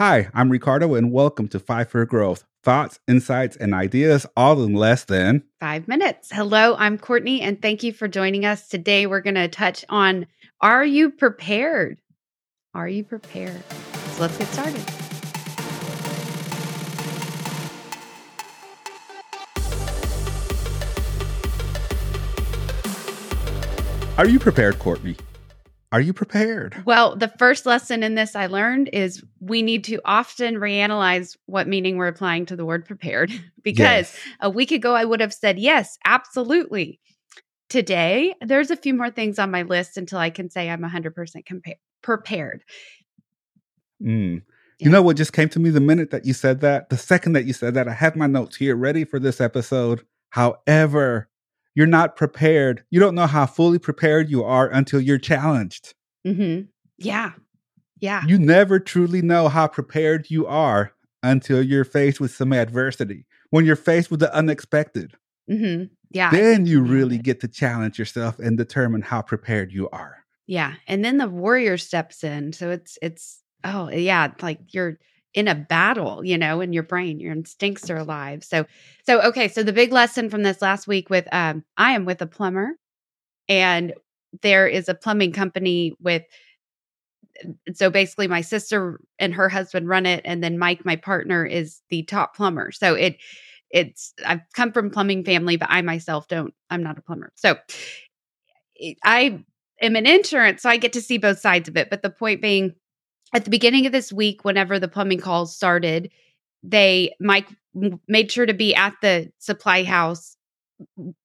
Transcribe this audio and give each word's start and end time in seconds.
Hi, 0.00 0.30
I'm 0.32 0.48
Ricardo, 0.48 0.94
and 0.94 1.12
welcome 1.12 1.46
to 1.48 1.58
Five 1.58 1.90
for 1.90 2.06
Growth 2.06 2.46
thoughts, 2.62 2.98
insights, 3.06 3.54
and 3.58 3.74
ideas 3.74 4.24
all 4.34 4.62
in 4.64 4.72
less 4.72 5.04
than 5.04 5.42
five 5.60 5.88
minutes. 5.88 6.30
Hello, 6.32 6.74
I'm 6.78 6.96
Courtney, 6.96 7.42
and 7.42 7.60
thank 7.60 7.82
you 7.82 7.92
for 7.92 8.08
joining 8.08 8.46
us. 8.46 8.66
Today, 8.66 9.06
we're 9.06 9.20
going 9.20 9.34
to 9.34 9.46
touch 9.46 9.84
on 9.90 10.26
Are 10.62 10.82
you 10.82 11.10
prepared? 11.10 11.98
Are 12.72 12.88
you 12.88 13.04
prepared? 13.04 13.62
So 14.14 14.22
let's 14.22 14.38
get 14.38 14.48
started. 14.48 14.80
Are 24.16 24.26
you 24.26 24.38
prepared, 24.38 24.78
Courtney? 24.78 25.16
Are 25.92 26.00
you 26.00 26.12
prepared? 26.12 26.84
Well, 26.86 27.16
the 27.16 27.28
first 27.28 27.66
lesson 27.66 28.04
in 28.04 28.14
this 28.14 28.36
I 28.36 28.46
learned 28.46 28.90
is 28.92 29.24
we 29.40 29.60
need 29.60 29.82
to 29.84 30.00
often 30.04 30.54
reanalyze 30.54 31.36
what 31.46 31.66
meaning 31.66 31.96
we're 31.96 32.06
applying 32.06 32.46
to 32.46 32.56
the 32.56 32.64
word 32.64 32.84
prepared. 32.84 33.32
because 33.62 34.12
yes. 34.14 34.18
a 34.40 34.48
week 34.48 34.70
ago, 34.70 34.94
I 34.94 35.04
would 35.04 35.20
have 35.20 35.34
said, 35.34 35.58
yes, 35.58 35.98
absolutely. 36.04 37.00
Today, 37.68 38.34
there's 38.40 38.70
a 38.70 38.76
few 38.76 38.94
more 38.94 39.10
things 39.10 39.38
on 39.38 39.50
my 39.50 39.62
list 39.62 39.96
until 39.96 40.18
I 40.18 40.30
can 40.30 40.48
say 40.48 40.70
I'm 40.70 40.82
100% 40.82 41.12
compa- 41.44 41.78
prepared. 42.02 42.62
Mm. 44.02 44.42
Yeah. 44.78 44.84
You 44.84 44.90
know 44.90 45.02
what 45.02 45.16
just 45.16 45.32
came 45.32 45.48
to 45.50 45.58
me 45.58 45.70
the 45.70 45.80
minute 45.80 46.10
that 46.10 46.24
you 46.24 46.32
said 46.32 46.60
that? 46.60 46.88
The 46.88 46.96
second 46.96 47.32
that 47.32 47.44
you 47.44 47.52
said 47.52 47.74
that, 47.74 47.88
I 47.88 47.92
have 47.92 48.16
my 48.16 48.26
notes 48.26 48.56
here 48.56 48.76
ready 48.76 49.04
for 49.04 49.18
this 49.18 49.40
episode. 49.40 50.04
However, 50.30 51.28
you're 51.74 51.86
not 51.86 52.16
prepared. 52.16 52.84
You 52.90 53.00
don't 53.00 53.14
know 53.14 53.26
how 53.26 53.46
fully 53.46 53.78
prepared 53.78 54.30
you 54.30 54.44
are 54.44 54.68
until 54.68 55.00
you're 55.00 55.18
challenged. 55.18 55.94
Mm-hmm. 56.26 56.66
Yeah. 56.98 57.32
Yeah. 58.00 58.22
You 58.26 58.38
never 58.38 58.78
truly 58.78 59.22
know 59.22 59.48
how 59.48 59.66
prepared 59.68 60.30
you 60.30 60.46
are 60.46 60.92
until 61.22 61.62
you're 61.62 61.84
faced 61.84 62.20
with 62.20 62.34
some 62.34 62.52
adversity. 62.52 63.26
When 63.50 63.64
you're 63.64 63.76
faced 63.76 64.10
with 64.10 64.20
the 64.20 64.34
unexpected. 64.34 65.14
Mm-hmm. 65.50 65.84
Yeah. 66.10 66.30
Then 66.30 66.66
you 66.66 66.82
really 66.82 67.18
get 67.18 67.40
to 67.40 67.48
challenge 67.48 67.98
yourself 67.98 68.38
and 68.38 68.56
determine 68.56 69.02
how 69.02 69.22
prepared 69.22 69.72
you 69.72 69.88
are. 69.90 70.24
Yeah. 70.46 70.74
And 70.86 71.04
then 71.04 71.18
the 71.18 71.28
warrior 71.28 71.76
steps 71.76 72.24
in. 72.24 72.52
So 72.52 72.70
it's, 72.70 72.98
it's, 73.02 73.42
oh, 73.64 73.88
yeah. 73.90 74.32
Like 74.40 74.60
you're, 74.74 74.98
in 75.34 75.48
a 75.48 75.54
battle, 75.54 76.24
you 76.24 76.36
know, 76.36 76.60
in 76.60 76.72
your 76.72 76.82
brain. 76.82 77.20
Your 77.20 77.32
instincts 77.32 77.88
are 77.90 77.96
alive. 77.96 78.42
So, 78.44 78.66
so 79.06 79.20
okay. 79.22 79.48
So 79.48 79.62
the 79.62 79.72
big 79.72 79.92
lesson 79.92 80.28
from 80.30 80.42
this 80.42 80.60
last 80.60 80.86
week 80.86 81.10
with 81.10 81.28
um, 81.32 81.64
I 81.76 81.92
am 81.92 82.04
with 82.04 82.20
a 82.22 82.26
plumber, 82.26 82.72
and 83.48 83.94
there 84.42 84.66
is 84.66 84.88
a 84.88 84.94
plumbing 84.94 85.32
company 85.32 85.94
with. 86.00 86.22
So 87.72 87.88
basically, 87.88 88.28
my 88.28 88.42
sister 88.42 89.00
and 89.18 89.32
her 89.32 89.48
husband 89.48 89.88
run 89.88 90.04
it, 90.04 90.20
and 90.24 90.42
then 90.42 90.58
Mike, 90.58 90.84
my 90.84 90.96
partner, 90.96 91.44
is 91.44 91.80
the 91.88 92.02
top 92.02 92.36
plumber. 92.36 92.70
So 92.70 92.94
it, 92.94 93.16
it's 93.70 94.12
I've 94.26 94.40
come 94.54 94.72
from 94.72 94.90
plumbing 94.90 95.24
family, 95.24 95.56
but 95.56 95.68
I 95.70 95.80
myself 95.80 96.28
don't. 96.28 96.52
I'm 96.68 96.82
not 96.82 96.98
a 96.98 97.02
plumber. 97.02 97.32
So 97.36 97.56
I 99.04 99.42
am 99.80 99.96
an 99.96 100.06
insurance, 100.06 100.62
so 100.62 100.68
I 100.68 100.76
get 100.76 100.92
to 100.94 101.00
see 101.00 101.18
both 101.18 101.38
sides 101.38 101.68
of 101.68 101.76
it. 101.76 101.88
But 101.88 102.02
the 102.02 102.10
point 102.10 102.42
being, 102.42 102.74
at 103.32 103.44
the 103.44 103.50
beginning 103.50 103.86
of 103.86 103.92
this 103.92 104.12
week, 104.12 104.44
whenever 104.44 104.78
the 104.78 104.88
plumbing 104.88 105.20
calls 105.20 105.54
started, 105.54 106.10
they 106.62 107.14
Mike 107.20 107.48
made 108.08 108.30
sure 108.30 108.46
to 108.46 108.54
be 108.54 108.74
at 108.74 108.94
the 109.02 109.30
supply 109.38 109.84
house 109.84 110.36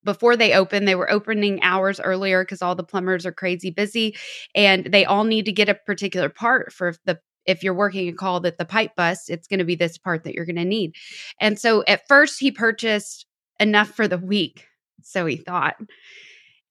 before 0.03 0.35
they 0.35 0.53
open. 0.53 0.85
They 0.85 0.95
were 0.95 1.11
opening 1.11 1.61
hours 1.63 1.99
earlier 1.99 2.43
because 2.43 2.61
all 2.61 2.75
the 2.75 2.83
plumbers 2.83 3.25
are 3.25 3.31
crazy 3.31 3.69
busy, 3.69 4.15
and 4.53 4.85
they 4.85 5.05
all 5.05 5.23
need 5.23 5.45
to 5.45 5.51
get 5.51 5.69
a 5.69 5.75
particular 5.75 6.29
part 6.29 6.71
for 6.71 6.95
the 7.05 7.19
if 7.45 7.63
you're 7.63 7.75
working 7.75 8.09
a 8.09 8.13
call 8.13 8.39
that 8.39 8.57
the 8.57 8.65
pipe 8.65 8.95
busts, 8.95 9.29
it's 9.29 9.47
going 9.47 9.59
to 9.59 9.65
be 9.65 9.75
this 9.75 9.99
part 9.99 10.23
that 10.23 10.33
you're 10.33 10.45
going 10.45 10.55
to 10.55 10.65
need. 10.65 10.95
And 11.39 11.59
so 11.59 11.83
at 11.87 12.07
first 12.07 12.39
he 12.39 12.51
purchased 12.51 13.27
enough 13.59 13.89
for 13.89 14.07
the 14.07 14.17
week, 14.17 14.65
so 15.03 15.27
he 15.27 15.37
thought. 15.37 15.75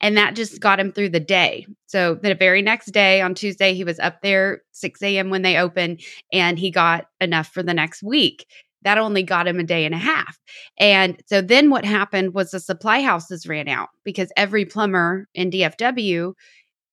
And 0.04 0.18
that 0.18 0.36
just 0.36 0.60
got 0.60 0.78
him 0.78 0.92
through 0.92 1.08
the 1.08 1.18
day. 1.18 1.66
So 1.86 2.14
the 2.14 2.34
very 2.34 2.60
next 2.60 2.90
day 2.90 3.22
on 3.22 3.34
Tuesday, 3.34 3.72
he 3.72 3.84
was 3.84 3.98
up 3.98 4.20
there 4.20 4.60
6 4.72 5.02
a.m. 5.02 5.30
when 5.30 5.40
they 5.40 5.56
opened 5.56 6.02
and 6.30 6.58
he 6.58 6.70
got 6.70 7.06
enough 7.22 7.48
for 7.48 7.62
the 7.62 7.72
next 7.72 8.02
week. 8.02 8.46
That 8.82 8.98
only 8.98 9.22
got 9.22 9.48
him 9.48 9.58
a 9.58 9.64
day 9.64 9.86
and 9.86 9.94
a 9.94 9.98
half. 9.98 10.38
And 10.78 11.18
so 11.24 11.40
then 11.40 11.70
what 11.70 11.86
happened 11.86 12.34
was 12.34 12.50
the 12.50 12.60
supply 12.60 13.00
houses 13.00 13.48
ran 13.48 13.66
out 13.66 13.88
because 14.04 14.30
every 14.36 14.66
plumber 14.66 15.26
in 15.32 15.50
DFW 15.50 16.34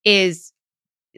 is 0.06 0.50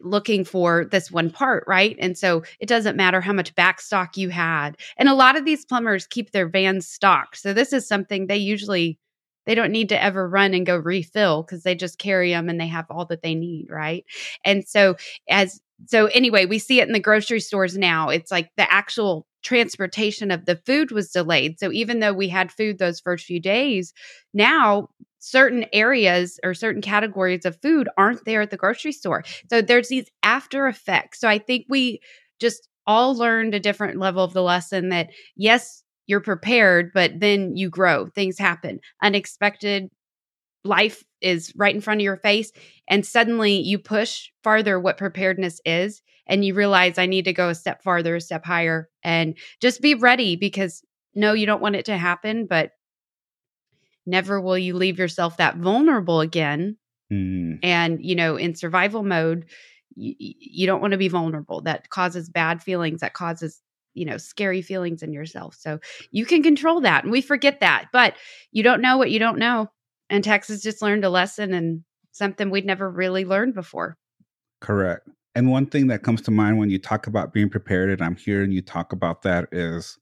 looking 0.03 0.45
for 0.45 0.87
this 0.91 1.13
one 1.13 1.31
part, 1.31 1.63
right? 1.69 1.97
And 2.01 2.19
so 2.19 2.43
it 2.59 2.69
doesn't 2.69 2.97
matter 2.97 3.21
how 3.21 3.33
much 3.33 3.55
backstock 3.55 4.17
you 4.17 4.31
had. 4.31 4.77
And 4.97 5.09
a 5.09 5.15
lot 5.15 5.37
of 5.37 5.45
these 5.45 5.65
plumbers 5.65 6.09
keep 6.09 6.33
their 6.33 6.49
vans 6.49 6.89
stocked. 6.89 7.39
So 7.39 7.53
this 7.53 7.73
is 7.73 7.87
something 7.87 8.27
they 8.27 8.37
usually 8.37 8.99
they 9.47 9.55
don't 9.55 9.73
need 9.73 9.89
to 9.91 10.03
ever 10.03 10.29
run 10.29 10.55
and 10.55 10.67
go 10.67 10.77
refill 10.77 11.43
because 11.43 11.63
they 11.63 11.75
just 11.75 11.99
carry 11.99 12.31
them 12.31 12.49
and 12.49 12.61
they 12.61 12.67
have 12.67 12.87
all 12.91 13.05
that 13.07 13.23
they 13.23 13.35
need, 13.35 13.67
right? 13.71 14.05
And 14.45 14.67
so 14.67 14.97
as 15.29 15.61
so 15.87 16.07
anyway, 16.07 16.47
we 16.47 16.59
see 16.59 16.81
it 16.81 16.87
in 16.87 16.93
the 16.93 17.01
grocery 17.01 17.41
stores 17.41 17.77
now. 17.77 18.09
It's 18.09 18.31
like 18.31 18.51
the 18.57 18.71
actual 18.73 19.27
transportation 19.43 20.31
of 20.31 20.47
the 20.47 20.57
food 20.65 20.91
was 20.93 21.11
delayed. 21.11 21.59
So 21.59 21.73
even 21.73 22.01
though 22.01 22.13
we 22.15 22.29
had 22.29 22.53
food 22.53 22.79
those 22.79 23.01
first 23.01 23.27
few 23.27 23.41
days, 23.41 23.93
now 24.33 24.89
certain 25.19 25.67
areas 25.73 26.39
or 26.45 26.55
certain 26.55 26.83
categories 26.83 27.45
of 27.45 27.61
food 27.63 27.89
aren't 27.99 28.25
there 28.25 28.43
at 28.43 28.51
the 28.51 28.57
grocery 28.57 28.93
store. 28.93 29.25
So 29.51 29.63
there's 29.63 29.89
these 29.89 30.09
after 30.23 30.67
effects. 30.69 31.21
So 31.21 31.29
I 31.29 31.39
think 31.39 31.67
we 31.69 32.01
just 32.41 32.69
all 32.87 33.17
learned 33.17 33.55
a 33.55 33.61
different 33.61 33.99
level 33.99 34.23
of 34.25 34.33
the 34.35 34.43
lesson 34.43 34.91
that 34.91 35.11
yes, 35.37 35.83
you're 36.07 36.21
prepared, 36.21 36.93
but 36.93 37.21
then 37.21 37.57
you 37.57 37.71
grow. 37.71 38.07
Things 38.07 38.39
happen. 38.39 38.81
Unexpected 39.03 39.91
life 40.65 41.05
is 41.21 41.53
right 41.57 41.75
in 41.75 41.81
front 41.81 42.01
of 42.01 42.05
your 42.05 42.17
face. 42.17 42.53
And 42.89 43.05
suddenly 43.05 43.61
you 43.61 43.79
push 43.79 44.31
farther 44.43 44.81
what 44.81 44.99
preparedness 44.99 45.61
is. 45.65 46.03
And 46.27 46.45
you 46.45 46.55
realize 46.55 46.97
I 46.97 47.07
need 47.07 47.27
to 47.27 47.35
go 47.35 47.51
a 47.51 47.55
step 47.55 47.83
farther, 47.83 48.17
a 48.17 48.21
step 48.21 48.47
higher, 48.47 48.89
and 49.03 49.37
just 49.61 49.83
be 49.83 49.95
ready 49.95 50.37
because 50.37 50.83
no, 51.15 51.35
you 51.35 51.45
don't 51.45 51.61
want 51.61 51.77
it 51.77 51.85
to 51.87 51.99
happen, 51.99 52.47
but 52.47 52.71
never 54.07 54.41
will 54.41 54.57
you 54.57 54.75
leave 54.75 54.99
yourself 54.99 55.37
that 55.37 55.59
vulnerable 55.59 56.21
again. 56.21 56.79
Mm. 57.13 57.59
And, 57.63 58.03
you 58.03 58.15
know, 58.15 58.37
in 58.37 58.55
survival 58.55 59.03
mode, 59.03 59.45
you, 59.95 60.15
you 60.19 60.67
don't 60.67 60.81
want 60.81 60.93
to 60.93 60.99
be 60.99 61.09
vulnerable. 61.09 61.61
That 61.61 61.91
causes 61.91 62.31
bad 62.31 62.63
feelings, 62.63 63.01
that 63.01 63.13
causes 63.13 63.61
you 63.95 64.05
know 64.05 64.17
scary 64.17 64.63
feelings 64.63 65.03
in 65.03 65.13
yourself 65.13 65.55
so 65.59 65.79
you 66.11 66.27
can 66.27 66.43
control 66.43 66.81
that 66.81 67.05
and 67.05 67.13
we 67.13 67.21
forget 67.21 67.61
that 67.61 67.87
but 67.93 68.15
you 68.53 68.63
don't 68.63 68.83
know 68.83 68.97
what 68.97 69.11
you 69.11 69.19
don't 69.19 69.39
know 69.39 69.69
and 70.11 70.23
texas 70.25 70.63
just 70.63 70.83
learned 70.83 71.05
a 71.05 71.11
lesson 71.11 71.55
and 71.55 71.83
something 72.13 72.51
we'd 72.51 72.65
never 72.65 72.89
really 72.89 73.25
learned 73.25 73.55
before. 73.55 73.97
Correct 74.61 75.09
and 75.35 75.51
one 75.51 75.67
thing 75.67 75.89
that 75.89 76.03
comes 76.03 76.23
to 76.23 76.31
mind 76.31 76.59
when 76.59 76.71
you 76.71 76.79
talk 76.79 77.07
about 77.07 77.33
being 77.33 77.51
prepared 77.51 77.91
and 77.91 78.03
i'm 78.03 78.17
hearing 78.17 78.53
you 78.53 78.63
talk 78.63 78.93
about 78.93 79.23
that 79.23 79.49
is 79.53 79.99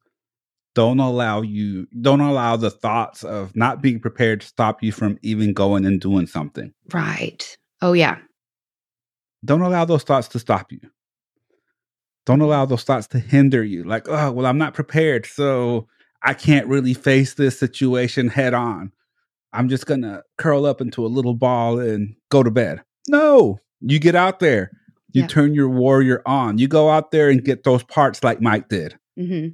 don't 0.74 1.00
allow 1.00 1.42
you 1.42 1.86
don't 2.00 2.20
allow 2.20 2.56
the 2.56 2.70
thoughts 2.70 3.24
of 3.24 3.54
not 3.54 3.82
being 3.82 4.00
prepared 4.00 4.41
to 4.41 4.47
stop 4.47 4.82
you 4.82 4.92
from 4.92 5.19
even 5.22 5.53
going 5.53 5.84
and 5.84 6.00
doing 6.00 6.26
something. 6.26 6.72
Right. 6.92 7.56
Oh 7.80 7.92
yeah. 7.92 8.19
Don't 9.44 9.62
allow 9.62 9.84
those 9.84 10.04
thoughts 10.04 10.28
to 10.28 10.38
stop 10.38 10.72
you 10.72 10.80
don't 12.27 12.41
allow 12.41 12.65
those 12.65 12.84
thoughts 12.84 13.06
to 13.09 13.19
hinder 13.19 13.62
you. 13.62 13.84
Like, 13.84 14.09
oh, 14.09 14.33
well, 14.33 14.47
I'm 14.47 14.59
not 14.59 14.75
prepared. 14.75 15.27
So 15.27 15.88
I 16.22 16.34
can't 16.34 16.66
really 16.66 16.94
face 16.94 17.34
this 17.34 17.59
situation 17.59 18.28
head 18.28 18.55
on. 18.55 18.93
I'm 19.53 19.69
just 19.69 19.87
going 19.87 20.03
to 20.03 20.22
curl 20.38 20.65
up 20.65 20.81
into 20.81 21.05
a 21.05 21.09
little 21.09 21.34
ball 21.34 21.78
and 21.78 22.15
go 22.31 22.43
to 22.43 22.50
bed. 22.50 22.83
No, 23.09 23.59
you 23.81 23.99
get 23.99 24.15
out 24.15 24.41
there. 24.41 24.71
You 25.12 25.22
yeah. 25.22 25.28
turn 25.28 25.55
your 25.55 25.69
warrior 25.69 26.22
on. 26.25 26.59
You 26.59 26.69
go 26.69 26.88
out 26.88 27.10
there 27.10 27.28
and 27.28 27.44
get 27.44 27.65
those 27.65 27.83
parts 27.83 28.25
like 28.25 28.41
Mike 28.41 28.69
did. 28.69 28.99
Mm-hmm. 29.19 29.49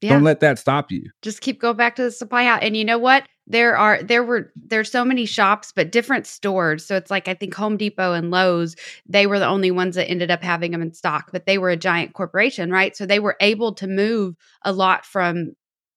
Yeah. 0.00 0.10
Don't 0.10 0.24
let 0.24 0.40
that 0.40 0.58
stop 0.58 0.90
you. 0.90 1.10
Just 1.22 1.40
keep 1.40 1.60
going 1.60 1.76
back 1.76 1.96
to 1.96 2.04
the 2.04 2.10
supply 2.10 2.44
house. 2.44 2.60
And 2.62 2.76
you 2.76 2.84
know 2.84 2.98
what? 2.98 3.26
There 3.46 3.76
are 3.76 4.02
there 4.02 4.24
were 4.24 4.52
there's 4.56 4.90
so 4.90 5.04
many 5.04 5.24
shops, 5.24 5.72
but 5.74 5.92
different 5.92 6.26
stores. 6.26 6.84
So 6.84 6.96
it's 6.96 7.10
like 7.10 7.28
I 7.28 7.34
think 7.34 7.54
Home 7.54 7.76
Depot 7.76 8.12
and 8.12 8.30
Lowe's, 8.30 8.74
they 9.06 9.26
were 9.26 9.38
the 9.38 9.46
only 9.46 9.70
ones 9.70 9.94
that 9.94 10.10
ended 10.10 10.30
up 10.30 10.42
having 10.42 10.72
them 10.72 10.82
in 10.82 10.92
stock, 10.92 11.30
but 11.32 11.46
they 11.46 11.58
were 11.58 11.70
a 11.70 11.76
giant 11.76 12.14
corporation, 12.14 12.70
right? 12.70 12.96
So 12.96 13.06
they 13.06 13.20
were 13.20 13.36
able 13.40 13.72
to 13.74 13.86
move 13.86 14.36
a 14.62 14.72
lot 14.72 15.04
from 15.06 15.52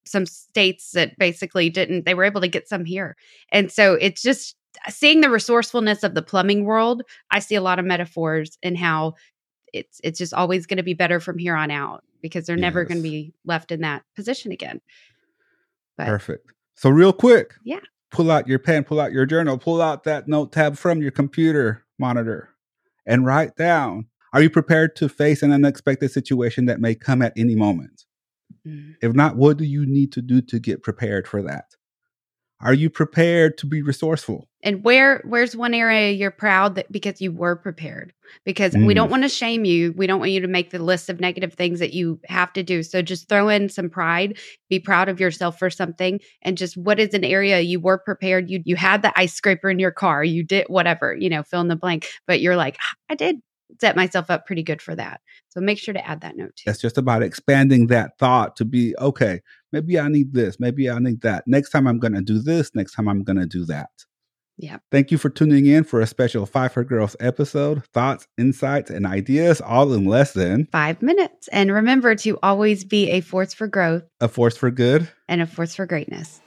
some 0.06 0.26
states 0.26 0.92
that 0.92 1.18
basically 1.18 1.70
didn't 1.70 2.06
they 2.06 2.14
were 2.14 2.24
able 2.24 2.42
to 2.42 2.48
get 2.48 2.68
some 2.68 2.86
here. 2.86 3.16
And 3.52 3.72
so 3.72 3.96
it's 3.96 4.22
just 4.22 4.56
seeing 4.88 5.22
the 5.22 5.30
resourcefulness 5.30 6.04
of 6.04 6.14
the 6.14 6.22
plumbing 6.22 6.66
world, 6.66 7.04
I 7.32 7.40
see 7.40 7.56
a 7.56 7.62
lot 7.62 7.80
of 7.80 7.86
metaphors 7.86 8.58
in 8.62 8.76
how 8.76 9.16
it's 9.74 10.00
it's 10.04 10.20
just 10.20 10.34
always 10.34 10.66
going 10.66 10.78
to 10.78 10.84
be 10.84 10.94
better 10.94 11.20
from 11.20 11.38
here 11.38 11.56
on 11.56 11.72
out 11.72 12.04
because 12.22 12.46
they're 12.46 12.58
yes. 12.58 12.62
never 12.62 12.84
going 12.84 12.98
to 12.98 13.04
be 13.04 13.34
left 13.46 13.72
in 13.72 13.82
that 13.82 14.04
position 14.16 14.52
again. 14.52 14.82
But, 15.98 16.08
Perfect. 16.08 16.54
So 16.80 16.90
real 16.90 17.12
quick, 17.12 17.56
yeah. 17.66 17.82
Pull 18.10 18.32
out 18.32 18.48
your 18.48 18.58
pen, 18.58 18.86
pull 18.86 19.02
out 19.02 19.12
your 19.12 19.26
journal, 19.26 19.58
pull 19.58 19.82
out 19.82 20.06
that 20.06 20.30
note 20.30 20.54
tab 20.54 20.78
from 20.78 21.02
your 21.02 21.12
computer 21.12 21.86
monitor 22.00 22.56
and 23.06 23.26
write 23.26 23.58
down 23.58 24.06
Are 24.32 24.42
you 24.42 24.50
prepared 24.50 24.96
to 24.96 25.10
face 25.10 25.44
an 25.44 25.52
unexpected 25.52 26.10
situation 26.10 26.68
that 26.68 26.80
may 26.80 26.96
come 26.96 27.22
at 27.22 27.34
any 27.36 27.54
moment? 27.54 28.06
Mm. 28.66 28.96
If 29.02 29.12
not, 29.12 29.36
what 29.36 29.58
do 29.58 29.66
you 29.66 29.86
need 29.86 30.14
to 30.14 30.22
do 30.22 30.40
to 30.40 30.58
get 30.58 30.82
prepared 30.82 31.28
for 31.28 31.42
that? 31.42 31.66
Are 32.62 32.74
you 32.74 32.90
prepared 32.90 33.58
to 33.60 33.66
be 33.66 33.82
resourceful? 33.82 34.48
And 34.62 34.84
where 34.84 35.22
where's 35.26 35.56
one 35.56 35.74
area 35.74 36.12
you're 36.12 36.30
proud 36.32 36.76
that 36.76 36.92
because 36.92 37.22
you 37.22 37.32
were 37.32 37.56
prepared? 37.56 38.12
Because 38.46 38.74
we 38.74 38.94
Mm. 38.94 38.96
don't 38.96 39.10
want 39.10 39.24
to 39.24 39.30
shame 39.30 39.64
you. 39.64 39.94
We 39.96 40.06
don't 40.06 40.20
want 40.20 40.32
you 40.32 40.42
to 40.42 40.48
make 40.48 40.70
the 40.72 40.84
list 40.84 41.10
of 41.10 41.22
negative 41.22 41.54
things 41.54 41.80
that 41.80 41.94
you 41.94 42.20
have 42.28 42.52
to 42.54 42.64
do. 42.64 42.84
So 42.84 43.02
just 43.02 43.30
throw 43.30 43.48
in 43.48 43.70
some 43.70 43.90
pride, 43.90 44.38
be 44.70 44.78
proud 44.80 45.08
of 45.08 45.22
yourself 45.22 45.58
for 45.58 45.70
something 45.70 46.20
and 46.42 46.58
just 46.58 46.76
what 46.76 47.00
is 47.00 47.14
an 47.14 47.24
area 47.24 47.62
you 47.62 47.80
were 47.80 47.98
prepared 47.98 48.50
you 48.50 48.62
you 48.66 48.76
had 48.76 49.02
the 49.02 49.18
ice 49.18 49.34
scraper 49.34 49.70
in 49.70 49.80
your 49.80 49.92
car, 49.92 50.24
you 50.26 50.44
did 50.44 50.66
whatever, 50.68 51.16
you 51.18 51.30
know, 51.30 51.44
fill 51.44 51.62
in 51.62 51.70
the 51.70 51.78
blank, 51.78 52.08
but 52.28 52.42
you're 52.42 52.58
like, 52.58 52.76
"Ah, 52.82 52.96
I 53.10 53.16
did 53.16 53.38
set 53.80 53.96
myself 53.96 54.30
up 54.30 54.46
pretty 54.46 54.64
good 54.64 54.82
for 54.82 54.96
that. 54.96 55.22
So 55.50 55.60
make 55.60 55.78
sure 55.78 55.94
to 55.94 56.08
add 56.08 56.22
that 56.22 56.36
note 56.38 56.56
too. 56.56 56.70
It's 56.70 56.82
just 56.82 56.98
about 56.98 57.24
expanding 57.24 57.88
that 57.88 58.18
thought 58.18 58.56
to 58.58 58.66
be 58.66 58.96
okay, 59.00 59.42
maybe 59.72 60.00
I 60.00 60.08
need 60.08 60.34
this, 60.34 60.60
maybe 60.60 60.90
I 60.90 61.00
need 61.00 61.22
that. 61.22 61.44
Next 61.48 61.70
time 61.70 61.88
I'm 61.88 62.00
going 62.00 62.14
to 62.14 62.22
do 62.22 62.40
this, 62.40 62.74
next 62.76 62.94
time 62.94 63.08
I'm 63.08 63.24
going 63.24 63.40
to 63.40 63.46
do 63.46 63.66
that. 63.66 63.90
Yeah. 64.58 64.80
Thank 64.92 65.10
you 65.10 65.18
for 65.18 65.30
tuning 65.30 65.68
in 65.68 65.86
for 65.86 66.02
a 66.02 66.08
special 66.08 66.46
Five 66.46 66.74
for 66.74 66.84
Growth 66.84 67.16
episode. 67.22 67.86
Thoughts, 67.94 68.28
insights, 68.38 68.90
and 68.92 69.06
ideas 69.06 69.62
all 69.62 69.94
in 69.94 70.04
less 70.04 70.34
than 70.34 70.68
5 70.74 71.02
minutes. 71.02 71.48
And 71.48 71.72
remember 71.72 72.14
to 72.16 72.38
always 72.44 72.84
be 72.84 73.10
a 73.12 73.22
force 73.22 73.54
for 73.54 73.68
growth 73.68 74.04
a 74.20 74.28
force 74.28 74.58
for 74.58 74.70
good. 74.70 75.08
and 75.30 75.42
a 75.42 75.48
force 75.48 75.76
for 75.76 75.86
greatness. 75.86 76.42